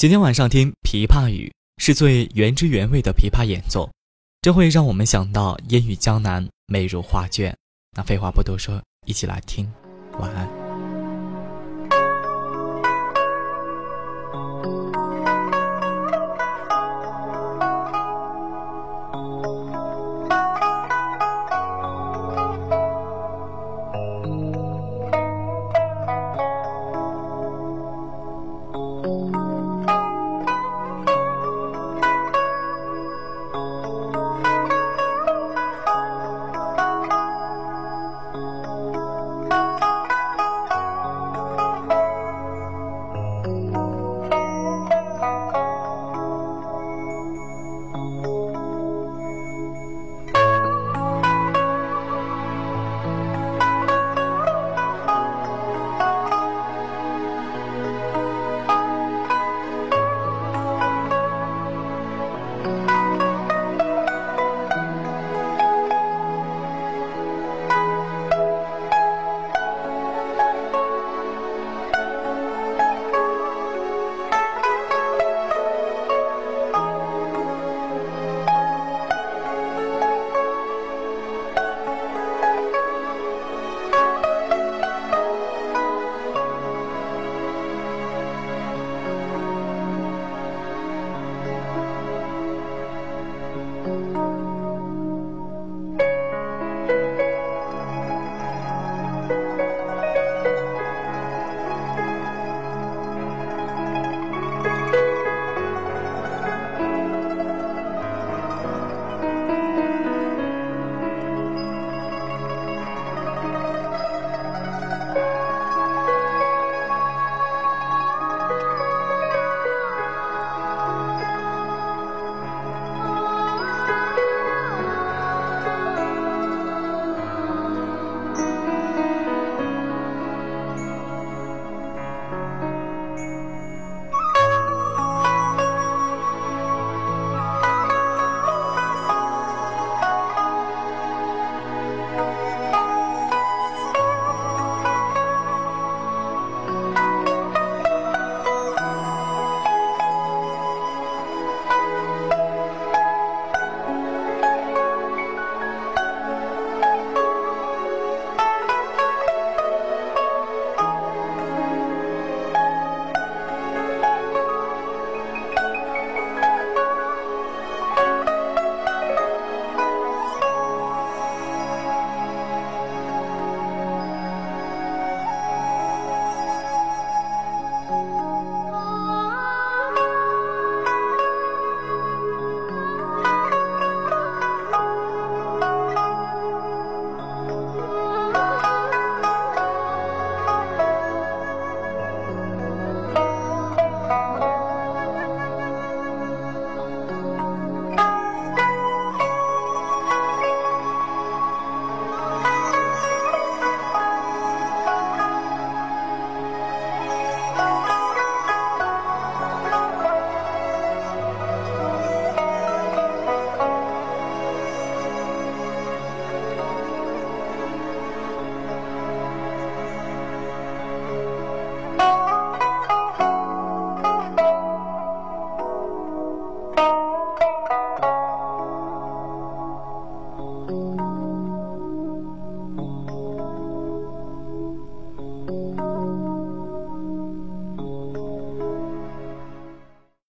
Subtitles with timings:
[0.00, 3.86] 今天晚上听琵琶语是最原汁原味的琵琶演奏
[4.40, 7.54] 这会让我们想到烟雨江南美如画卷。
[7.94, 9.70] 那废话不多说一起来听。
[10.18, 10.59] 晚安。